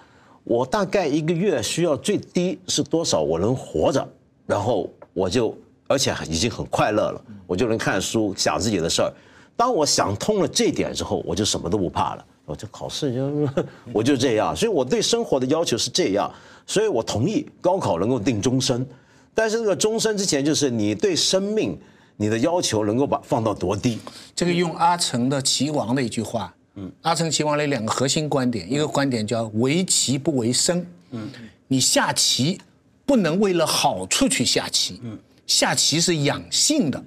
[0.45, 4.07] 我大概一个月需要最低是多少，我能活着，
[4.47, 9.13] 然后我就而且已经很快乐了，我就能看书想自己的事儿。
[9.57, 12.25] 当我想通了这点之后，我就什么都不怕了。
[12.47, 13.49] 我就考试就
[13.93, 16.31] 我就这样，所以我对生活的要求是这样，
[16.67, 18.87] 所以我同意高考能够定终身，
[19.35, 21.79] 但是这个终身之前就是你对生命
[22.17, 23.99] 你的要求能够把放到多低？
[24.35, 31.27] 这个用阿成的棋王的一句话，嗯，阿成棋王里两个核心观点，一个观点叫为棋不为生，嗯，
[31.67, 32.61] 你下棋
[33.07, 37.03] 不能为了好处去下棋，嗯，下棋是养性的，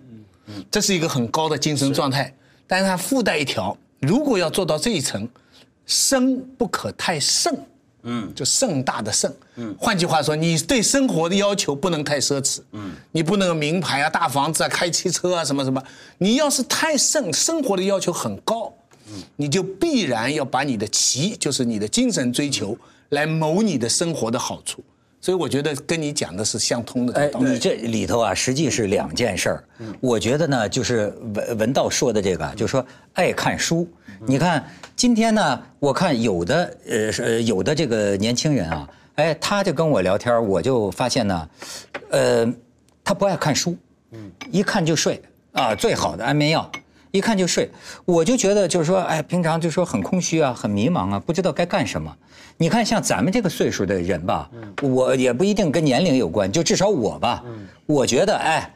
[0.47, 2.33] 嗯，这是一个很高的精神状态，
[2.65, 3.77] 但是它附带一条。
[3.99, 5.27] 如果要做到这一层，
[5.85, 7.55] 生不可太盛，
[8.03, 15.81] 嗯，就盛大的盛，嗯，换句话说，你对生活的要求不能太奢侈，嗯，你不能名牌啊、大房子啊、开汽车啊什么什么，
[16.19, 18.73] 你要是太盛，生活的要求很高，
[19.09, 22.77] 嗯，你就必然要把你的奇，就是你的精神追求，
[23.09, 24.83] 来谋你的生活的好处。
[25.27, 27.13] 所以我觉得跟你讲的是相通的。
[27.19, 29.63] 哎，你这里头啊，实际是两件事儿。
[29.99, 33.85] 我觉得呢，就是文文道说的这个，就是说爱看书。
[34.25, 41.49] 你看今天呢，我看有的呃呃有的这个年轻人啊，哎，他就跟我聊天，我就发现呢，
[42.09, 42.53] 呃，
[43.03, 43.75] 他不爱看书，
[44.49, 46.71] 一看就睡啊，最好的安眠药，
[47.17, 47.69] 一看就睡。
[48.05, 52.15] 我就觉得就是说，哎，平常就说很空虚啊，很迷茫啊，不知道该干什么。
[52.57, 54.49] 你看，像咱们这个岁数的人吧，
[54.81, 57.43] 我也不一定跟年龄有关，就至少我吧，
[57.85, 58.73] 我觉得，哎，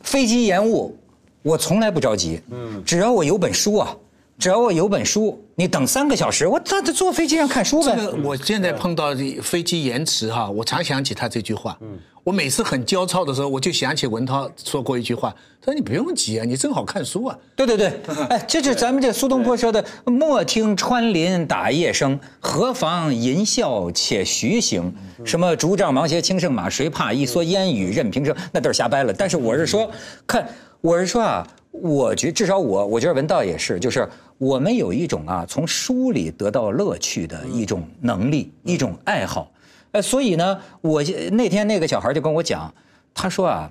[0.00, 0.96] 飞机延误，
[1.42, 2.40] 我从来不着急，
[2.84, 3.94] 只要我有本书啊。
[4.36, 7.94] 只要我有本书，你等三个小时，我坐坐飞机上看书呗。
[7.96, 11.78] 这个我现在碰到飞机延迟哈，我常想起他这句话。
[11.80, 17.38] 嗯，我每次很焦躁的时候，我就想起文涛说过一句话，他说你不用急啊，你正好看书啊。
[17.54, 17.92] 对对对，
[18.30, 24.92] 哎，这就是咱们这苏东坡说的“莫听穿林打叶声，何妨吟啸且徐行”。
[25.24, 29.12] 什么“竹杖芒鞋轻胜马，谁怕一蓑烟雨任平生”，那都是瞎掰了。
[29.12, 29.88] 但是我是说，
[30.26, 30.48] 看，
[30.80, 31.46] 我是说啊。
[31.82, 34.08] 我觉至少我，我觉得文道也是，就是
[34.38, 39.50] 我们有一种啊，从书里得到乐趣的一种能力，一种爱好，
[39.90, 42.72] 呃，所以呢，我那天那个小孩就跟我讲，
[43.12, 43.70] 他说啊，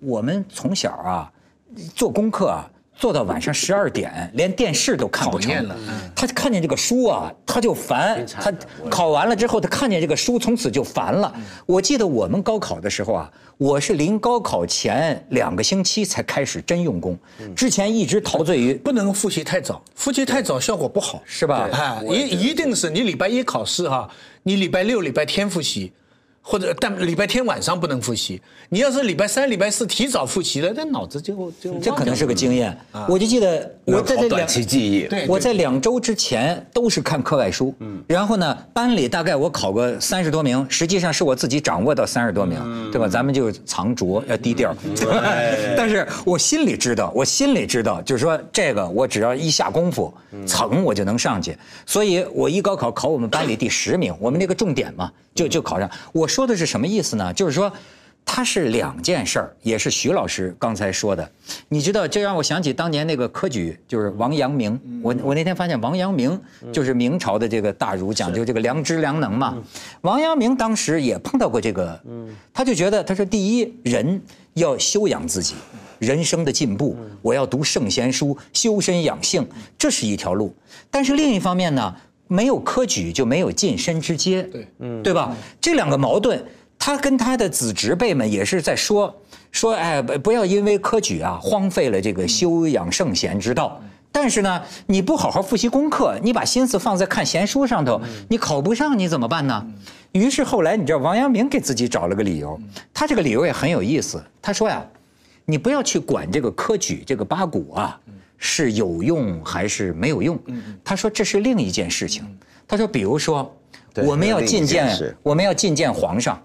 [0.00, 1.32] 我们从小啊
[1.94, 2.70] 做功课啊。
[2.96, 5.76] 做到晚上十二点，连电视都看不成了。
[6.14, 8.24] 他看见这个书啊，他就烦。
[8.26, 8.52] 他
[8.88, 11.32] 考完了之后，他看见这个书，从此就烦了。
[11.66, 17.18] 我记得我们高考的时候啊，我是临高考前两个星期才开始真用功，
[17.56, 21.68] 之前一直陶醉于不能复习太早，复习太早效果不好，是吧？
[21.72, 24.08] 啊，一一定是你礼拜一考试哈，
[24.44, 25.92] 你礼拜六、礼拜天复习。
[26.46, 32.76] 或者但礼拜天晚上不能复习，你要是礼拜三、礼拜四提早复习了，那脑子就就这可能是个经验。
[33.08, 37.98] 我就记得我在这两期记忆，我在两周之前都是看课外书，嗯。
[38.06, 42.58] 然后呢，班里大概我考个三十多名，实际上是我自己掌握到三十多名，
[42.92, 43.08] 对吧？
[43.08, 44.76] 咱们就藏拙要低调，
[45.74, 50.12] 但是我心里知道，我心里知道，就是说这个我只要一下功夫，
[50.46, 51.56] 蹭我就能上去。
[51.86, 55.10] 所以我一高考考我们班里第十名，我们那个重点嘛。
[55.34, 57.32] 就就考上，我说的是什么意思呢？
[57.32, 57.72] 就是说，
[58.24, 61.30] 它是两件事儿，也是徐老师刚才说的。
[61.68, 64.80] 你知道，这让我想起当年那个科举，就是王阳明。
[65.00, 66.36] 我我那天发现，王阳明
[66.72, 69.56] 就是明朝的这个大儒，讲究这个良知良能嘛。
[70.00, 72.02] 王阳明当时也碰到过这个，
[72.52, 74.20] 他就觉得，他说第一，人
[74.54, 75.54] 要修养自己，
[76.00, 79.46] 人生的进步，我要读圣贤书，修身养性，
[79.78, 80.52] 这是一条路。
[80.90, 81.94] 但是另一方面呢？
[82.26, 85.36] 没有科举就没有晋升之阶，对，嗯，对吧？
[85.60, 86.42] 这两个矛盾，
[86.78, 89.14] 他跟他的子侄辈们也是在说
[89.52, 93.80] 说，哎，不要因为科举啊荒废了这个修养圣贤之道。
[94.10, 99.66] 但是呢，你不好好复习功课，你把心思放在看闲书上头，你考不上你怎么办呢？
[100.12, 102.58] 于是后来，你知道王阳明给自己找了个理由，
[102.92, 104.22] 他这个理由也很有意思。
[104.40, 104.86] 他说呀，
[105.44, 108.00] 你不要去管这个科举这个八股啊。
[108.38, 110.38] 是有用还是没有用？
[110.84, 112.24] 他说这是另一件事情。
[112.66, 113.54] 他说，比如说，
[113.96, 116.42] 我们要觐见，我们要觐见皇上，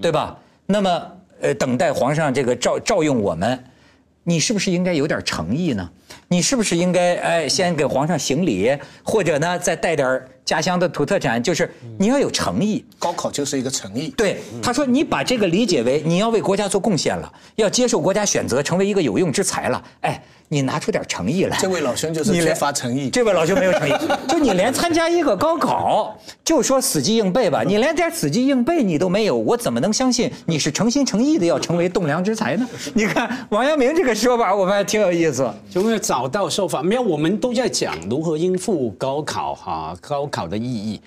[0.00, 0.36] 对吧？
[0.66, 3.64] 那么，呃，等待皇上这个召召用我们，
[4.24, 5.90] 你是不是应该有点诚意呢？
[6.28, 11.42] 你是不是应该哎先给皇上行礼，或者呢再带点家乡的土特产？
[11.42, 12.84] 就是你要有诚意。
[12.98, 14.08] 高考就是一个诚意。
[14.10, 19.82] 对，他说你把这个理解为你要为国家做贡献了，要接受国家选择，成为一个有用之才了。
[20.02, 20.22] 哎，
[20.52, 21.56] 你拿出点诚意来。
[21.60, 23.08] 这位老兄就是缺乏诚意。
[23.08, 23.92] 这位老兄没有诚意，
[24.28, 32.68] 就你连参加一个高考，就说死记硬背吧，你连点死记硬背你都没有，我怎么能相信你是诚心诚意的要成为栋梁之才呢？
[32.94, 35.48] 你看王阳明这个说法，我发现挺有意思。
[35.70, 41.00] 就会找到受法，没有，我们都在讲如何应付高考哈，高考的意义，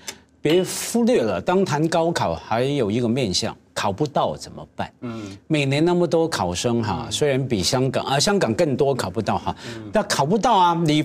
[0.43, 1.39] 别忽略了。
[1.39, 4.91] 当谈高考，还有一个面向，考不到怎么办？
[4.99, 9.55] 嗯，每年那么多考生哈，虽然比香港啊，香港更多考不到哈，
[9.93, 11.01] 但考不到啊，你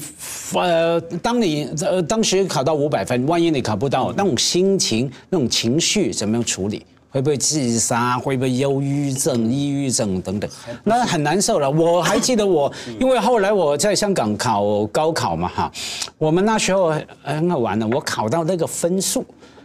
[0.54, 6.84] 呃，当你呃当时考到五百分，万一你考不到，那种心情、那种情绪怎么样处理？
[7.10, 8.18] 会不会自杀？
[8.18, 10.50] 会不会忧郁症、抑郁症等等？
[10.84, 11.70] 那很难受了。
[11.70, 15.72] 我还记得我，因为后来我在香港考高考嘛，哈，
[16.18, 19.24] 我们那时候很好玩的，我考到那个分数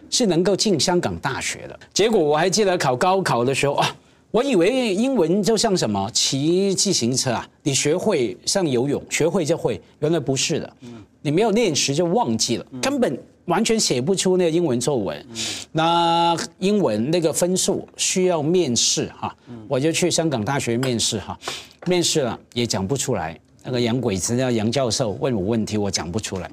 [0.09, 1.79] 是能够进香港大学的。
[1.93, 3.95] 结果我还记得考高考的时候啊，
[4.31, 10.73] 我以为英文就像什么骑自行车啊，你学会像游泳，学会就会，原来不是的。
[10.81, 15.25] 嗯你没有练习就忘记了，根本完全写不出那个英文作文。
[15.71, 19.35] 那英文那个分数需要面试哈，
[19.67, 21.37] 我就去香港大学面试哈，
[21.85, 23.39] 面试了也讲不出来。
[23.65, 26.51] 那个洋鬼子，那杨教授问我问题，我讲不出来。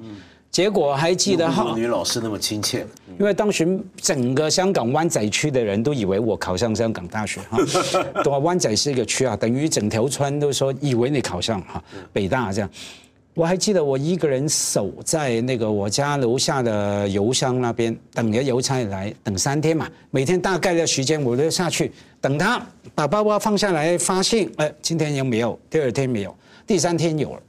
[0.49, 2.85] 结果还记得哈，女老师那么亲切，
[3.19, 7.57] 因为当时整个香港湾仔区的人都以为我考上香港大学哈，
[8.23, 8.37] 对吧？
[8.39, 12.69] 湾仔是一个区啊，等于整条村都说以为你考上哈北大这样。
[13.33, 19.89] 我还记得我一个人守在那个我家楼下的邮箱那边，等着邮差来，等三天嘛。
[20.09, 22.61] 每天大概的时间我都下去等他，
[22.93, 25.57] 把包包放下来发信，哎，今天有没有？
[25.69, 26.35] 第二天没有，
[26.67, 27.41] 第三天有了，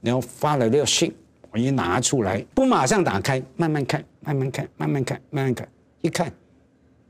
[0.00, 1.12] 然后发了那个信，
[1.50, 5.68] 我一拿出来，不马上打开，慢慢看，慢慢看，慢慢看，慢慢看，
[6.00, 6.32] 一看，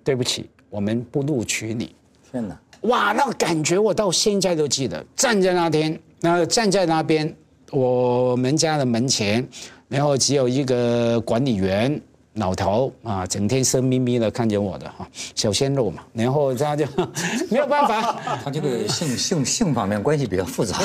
[0.02, 1.94] 对不起，我们不录取你。
[2.32, 2.58] 天哪！
[2.82, 5.04] 哇，那个感觉我到现在都记得。
[5.14, 7.34] 站在那天，那站在那边，
[7.70, 9.46] 我们家的门前，
[9.88, 12.00] 然后只有一个管理员，
[12.34, 16.84] 老头啊，整天色眯眯的看着我的哈，小鲜肉嘛，然后他就
[17.48, 20.78] 没有办法，他这个性性性方面关系比较复杂。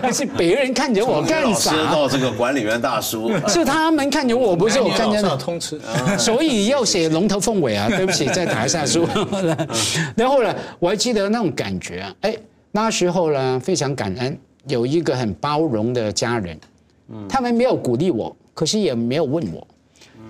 [0.00, 1.92] 但 是别人看着我干老师啥？
[1.92, 5.36] 到这个管理员大叔，是他们看着我，不是我看着他。
[5.36, 5.78] 通吃。
[6.18, 9.06] 所以要写龙头凤尾啊，对不起，在台下说。
[10.16, 12.36] 然后呢，我还记得那种感觉啊，哎，
[12.72, 16.58] 那时候呢非常感恩，有一个很包容的家人，
[17.28, 19.66] 他们没有鼓励我，可是也没有问我，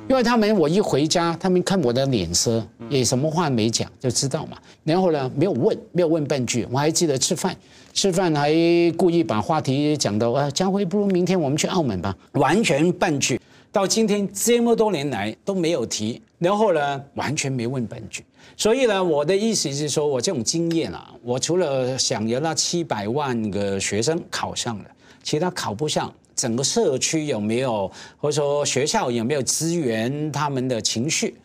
[0.09, 4.59] 因为他们我一回家，他们看我的脸色，也什么话没讲，就知道嘛。
[4.85, 6.67] 然后呢，没有问，没有问半句。
[6.71, 7.57] 我还记得吃饭，
[7.95, 8.53] 吃饭还
[8.97, 13.41] 故意把话题讲到啊，江辉，不如明天我们去澳门吧，完全半句。
[13.73, 18.25] 到今天这么多年来都没有提，然后呢，完全没问半句。
[18.57, 24.85] 所以呢，我的意思是说，我这种经验啊，我除了想有那七百万个学生考上了，
[25.23, 31.37] 其他考不上，整个社区有没有，或者说学校有没有支援他们的情绪，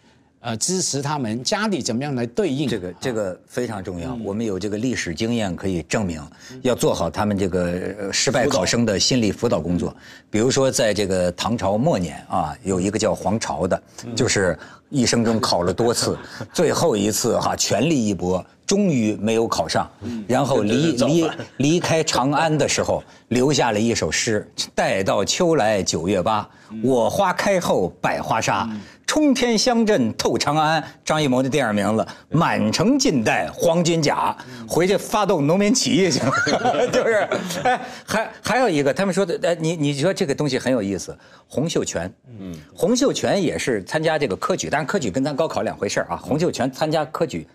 [0.41, 2.67] 呃，支持他们，家里怎么样来对应。
[2.67, 6.19] 这个这个非常重要，我们有这个历史经验可以证明，
[6.63, 7.63] 要做好他们这个
[7.99, 9.95] 呃失败考生的心理辅导工作。
[10.31, 13.79] 比如说，在这个唐朝末年啊，有一个叫黄巢的，
[14.15, 14.57] 就是
[14.89, 16.17] 一生中考了多次，
[16.51, 19.87] 最后一次哈全力一搏，终于没有考上，
[20.27, 26.49] 然后离离 离开长安的时候，留下了一首诗：“待到秋来九月八，
[26.83, 28.67] 我花开后百花杀。”
[29.11, 34.33] 冲天香阵透长安，张艺谋的电影名字，满城尽带黄金甲，
[34.65, 37.27] 回去发动农民起义去了， 就是，
[37.61, 41.13] 哎，还还有一个，他们说的，哎，你你说这个东西很有意思，
[41.45, 47.45] 洪秀全，嗯，洪秀全也是参加这个科举，但是科举跟咱高考两回事儿啊，洪秀全参加科举，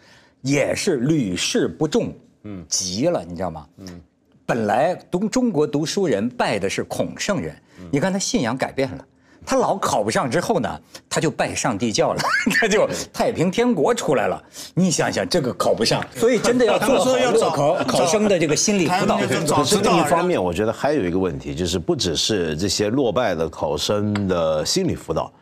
[0.43, 3.67] 也是屡试不中，嗯，急了，你知道吗？
[3.79, 3.99] 嗯。
[4.45, 7.57] 本来读中国读书人拜的是孔圣人，
[7.91, 9.07] 你看他信仰改变了。
[9.47, 10.69] 他老考不上之后呢，
[11.09, 12.21] 他就拜上帝教了，
[12.61, 14.43] 他就太平天国出来了。
[14.75, 19.17] 你想想，这个考不上， 所以真的要做 好落考考生的这个心理辅导。
[19.17, 25.33] 可是另一方面，我觉得还有一个问题，就是不只是这些落败的考生的心理辅导，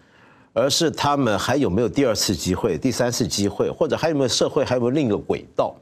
[0.53, 5.75] 而是他们还有没有第二次机会、第三次机会，或者还有没有社会还有没有另一个轨道。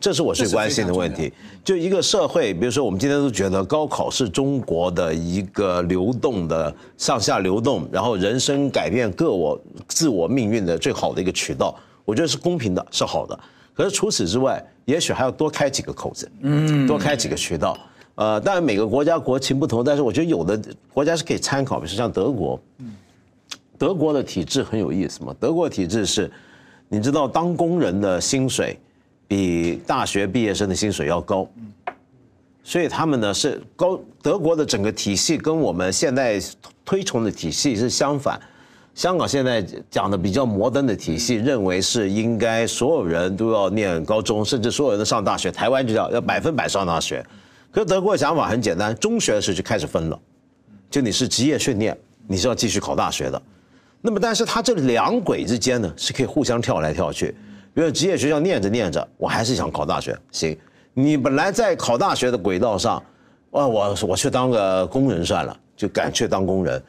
[0.00, 1.30] 这是我最关心的问题。
[1.62, 11.78] 就一个社会，比如说我们今天都觉得高考是中国的一个流动的上下流动，然后人生改变个我自我命运的最好的一个渠道。
[12.06, 13.38] 我觉得是公平的，是好的。
[13.74, 17.78] 可是除此之外，也许还要多开几个口子，嗯，多开几个渠道。
[18.14, 20.60] 呃，当然每个国家国情不同，但是我觉得有的
[20.92, 22.60] 国家是可以参考，比如说像德国，
[23.78, 25.34] 德国的体制很有意思嘛。
[25.38, 26.30] 德国体制是，
[26.88, 28.78] 你知道当工人的薪水
[29.30, 31.48] 比大学毕业生的薪水要高，
[32.64, 36.42] 所以他们呢是高德国的整个体系跟我们现在
[36.84, 38.40] 推崇的体系是相反。
[38.92, 45.52] 香港现在讲的比较摩登的体系，认为是应该所有人都要念高中，甚至所有人都上大学。
[45.52, 47.24] 台湾就叫要百分百上大学，
[47.70, 50.20] 可是德国的想法很简单，中学的时候就开始分了，
[50.90, 53.40] 就你是职业训练，你是要继续考大学的。
[54.00, 57.32] 那么，但是它这两轨之间呢，是可以互相跳来跳去。
[57.72, 60.56] 比如职业学校念着念着，我还是想考大学，行。
[60.92, 62.96] 你本来在考大学的轨道上，
[63.52, 66.82] 啊，我我去当个工人算了，就敢去当工人，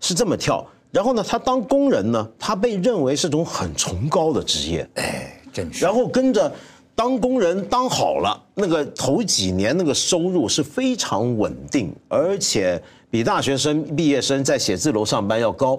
[0.00, 0.66] 是这么跳。
[0.90, 5.84] 然后呢，他当工人呢，他被认为是种很崇高的职业，哎，真是。
[5.84, 6.52] 然后跟着
[6.96, 15.78] 当工人当好了，那个头几年那个收入是非常稳定，而且比大学生毕业生在写字楼上班要高。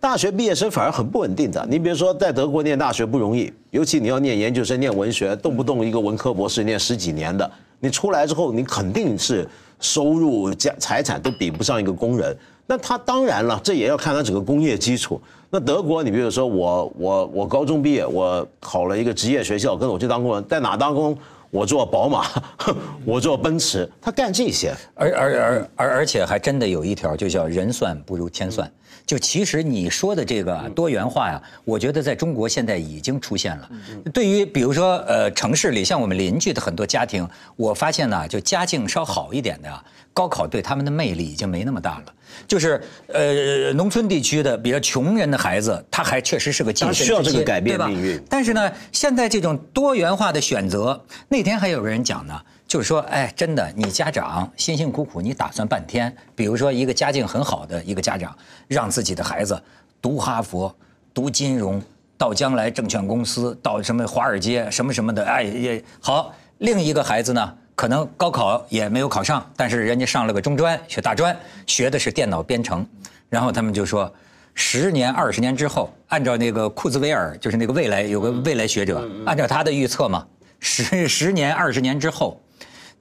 [0.00, 1.64] 大学毕业生反而很不稳定的。
[1.68, 7.48] 你比如说，在德国念大学不容易，尤其你要念研究生、念文学，动不动一个文科博士念十几年的，
[7.78, 9.46] 你出来之后，你肯定是
[9.78, 12.34] 收入、家财产都比不上一个工人。
[12.66, 15.20] 那他当然了，这也要看他整个工业基础。
[15.50, 21.14] 那德国，你比如说我我我高中毕业，我考了一个职业学校，跟我去当工人，在哪当工？
[21.50, 22.24] 我做宝马，
[23.04, 24.72] 我做奔驰，他干这些。
[24.94, 28.70] 而而而而而且还真的有一条，就叫人算不如天算。
[29.06, 33.68] 就其实你说的这个多元化呀，我觉得在中国现在已经出现了。
[34.12, 39.82] 对于比如说呃城市里像我们邻居的很多家庭，我发现呢，就家境稍好一点的呀，
[40.12, 42.14] 高考对他们的魅力已经没那么大了。
[42.46, 48.22] 就是呃农村地区的比较穷人的孩子，他还确实是个精神需要这个改变命运。
[48.28, 58.32] 但是呢，现在这种多元化的选择，那天还有个人讲呢，就是说，哎，真的，你家长辛辛苦苦，你打算半天，比如说一个家境很好的一个家长，
[58.68, 59.60] 让自己的孩子
[60.00, 60.72] 读哈佛、
[61.12, 61.82] 读金融，
[62.16, 66.32] 到将来证券公司，到什么华尔街什么什么的，哎也好。
[66.58, 72.86] 另一个孩子呢，可能高考也没有考上，但是人家上了个中专，学大专，学的是电脑编程，
[73.28, 74.08] 然后他们就说。
[74.54, 80.26] 十年、二十年之后，按照那个库兹韦尔，就是那个未来有个未来学者，按照他的预测嘛，
[80.60, 82.38] 十十年、二十年之后，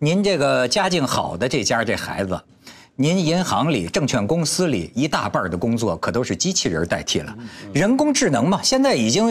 [0.01, 2.41] 您这个家境好的这家这孩子，
[2.95, 7.37] 您银行里、证券公司里一大半的工作可都是机器人代替了，
[7.73, 9.29] 人工智能嘛，现在已经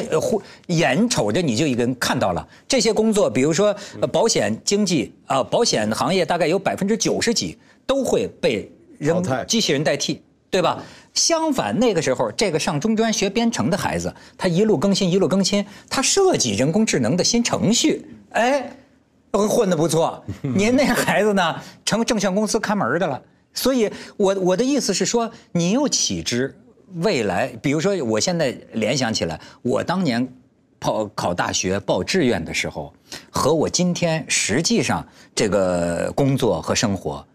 [0.66, 2.46] 眼瞅着你就已经看到了。
[2.68, 7.56] 这些工作，比如说呃保险经济啊，保险行业大概有百分之九十几
[7.86, 10.84] 都会被人机器人代替，对吧？
[11.14, 18.70] 相反，那个时候这个上中专学编程的孩子，他一路更新一路更新，他设计人工智能的新程序，哎，
[19.32, 20.24] 混得不错。
[20.42, 23.20] 您那孩子呢，成证券公司看门的了。
[23.54, 26.56] 所以我我的意思是说，你又岂知
[26.96, 27.48] 未来？
[27.60, 30.26] 比如说，我现在联想起来，我当年
[30.78, 32.92] 报考大学报志愿的时候，
[33.30, 37.26] 和我今天实际上这个工作和生活，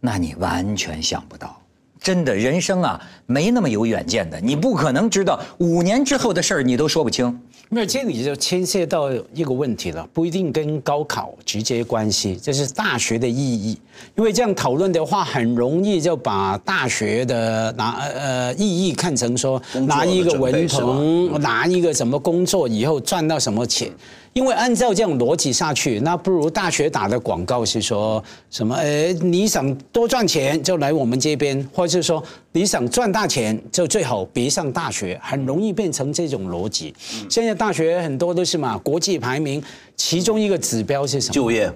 [0.00, 1.61] 那你完全想不到。
[2.02, 7.40] 真的，人生啊，没那么有远见的，你不可能知道五年之后的事儿，你都说不清。
[7.68, 13.78] 没有，这里就牵涉到一个问题了，不一定跟高考直接关系，这是大学的意义。
[14.16, 23.90] 因为这样讨论的话，很容易就把大学的拿呃意义看成说拿一个文凭，拿一个什么工作以后赚到什么钱。
[24.32, 28.74] 因为按照这样逻辑下去，那不如大学打的广告是说什么？
[28.74, 32.22] 哎，你想多赚钱就来我们这边，或者是说
[32.52, 36.94] 你想赚大钱就最好别上大学，很容易变成这种逻辑。
[37.28, 39.62] 现在大学很多都是嘛，国际排名，
[39.96, 41.34] 其中一个指标是什么？
[41.34, 41.70] 就业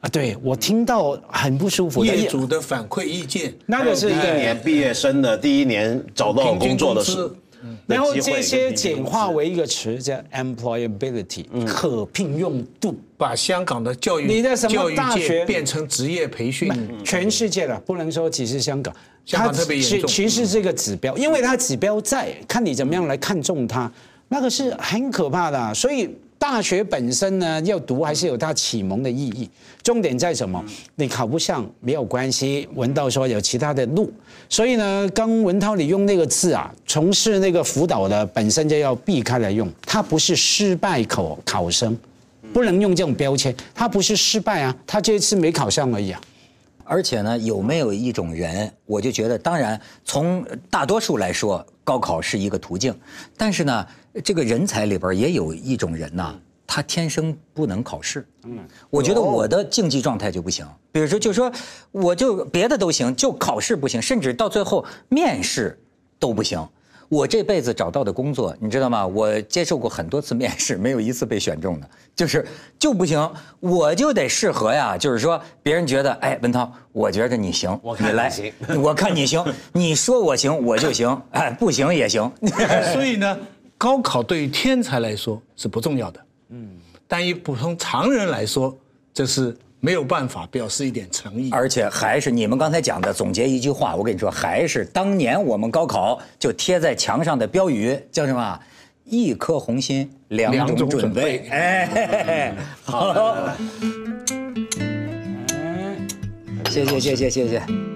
[0.00, 2.04] 啊，对我听到很不舒服。
[2.04, 7.36] 业主的反馈意见，那个是第一年毕业生的第一年找到工作的时工资，
[7.86, 12.94] 然后这些简化为一个词叫 employability，可聘用度。
[13.16, 16.68] 把香港的教育你的什么教育大学界变成职业培训，
[17.04, 18.94] 全世界了，不能说只是香港。
[19.24, 23.90] 香港它特别严重其其实这个指标，因为它指标在，看你怎么样来看重它，
[24.28, 25.72] 那个是很可怕的啊。
[25.72, 26.10] 所以
[26.44, 29.48] 大学本身呢，要读还是有它启蒙的意义。
[29.82, 30.62] 重点在什么？
[30.94, 34.12] 你考不上没有关系，文道说有其他的路。
[34.50, 41.96] 所以呢，刚文涛你用那个字啊，从事那个辅导的本身就要避开来用，它不是失败考考生。
[42.52, 46.20] 不能用这种标签，他不是失败啊，他这次没考上而已啊。
[46.84, 52.94] 而且呢，有没有一种人，我就觉得，当然从大多数来说，高考是一个途径，
[53.34, 53.86] 但是呢，
[54.22, 56.34] 这个人才里边也有一种人呐，
[56.66, 58.26] 他天生不能考试。
[58.44, 58.58] 嗯，
[58.90, 60.66] 我觉得我的竞技状态就不行。
[60.92, 61.50] 比如说，就说
[61.90, 65.78] 我就别的都行，就考试不行，甚至到最后面试
[66.18, 66.64] 都不行。
[67.10, 69.06] 我这辈子找到的工作，你知道吗？
[69.06, 72.44] 我接受过很多次面试，没有一次被选中的，就是
[72.78, 73.30] 就不行。
[73.60, 78.32] 我就得适合呀，就是说别人觉得，哎，文涛，我觉着你行，你来，
[78.80, 82.28] 我看你行，你说我行，我就行，哎，不行也行。
[82.94, 83.38] 所以呢，
[83.76, 86.20] 高考对于天才来说是不重要的，
[86.50, 86.70] 嗯，
[87.06, 88.76] 但以普通常人来说，
[89.12, 89.56] 这是。
[89.80, 98.58] 没有办法表示一点诚意，而且还是你们刚才讲的总结一句话，我跟你说，还是当年我们高考就贴在墙上的标语，叫什么？
[99.04, 101.46] 一颗红心，两种准备。
[101.50, 103.46] 哎，好，
[106.70, 107.93] 谢谢谢谢谢谢。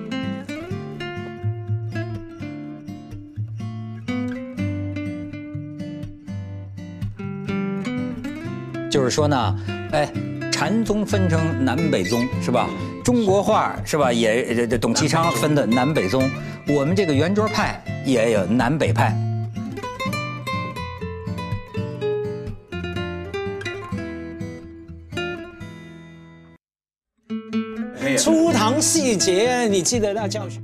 [8.91, 9.57] 就是说呢，
[9.93, 10.11] 哎。
[10.51, 12.69] 禅宗分成南北宗是吧？
[13.05, 14.13] 中国画是吧？
[14.13, 16.29] 也这这董其昌分的南北宗，
[16.67, 19.17] 我们这个圆桌派也有南北派。
[28.19, 30.61] 初唐细节，你记得那教训？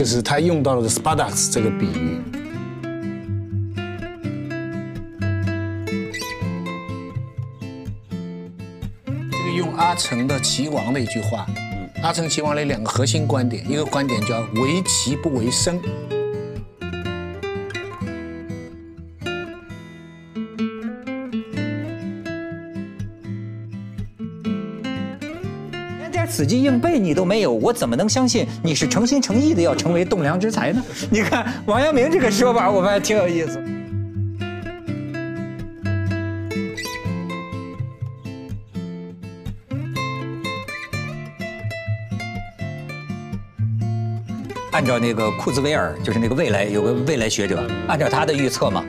[0.00, 2.22] 就是他用到了 Spadax 这个比喻。
[9.30, 11.44] 这个用阿城的齐王的一句话，
[12.02, 15.78] 阿城齐王的两个核心观点，一个观点叫为齐不为生。
[26.40, 30.82] 死记硬背你都没有，我怎么能相信你是诚心诚意的要成为栋梁之才呢？
[31.12, 33.62] 你看王阳明这个说法，我发现挺有意思。
[44.72, 48.82] 按照那个库兹韦尔，就是那个未来有个未来学者，按照他的预测嘛。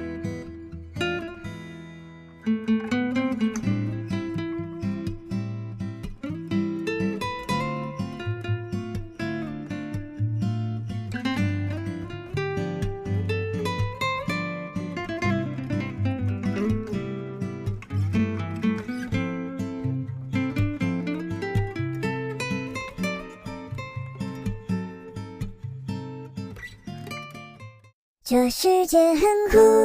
[28.61, 29.80] 世界很酷。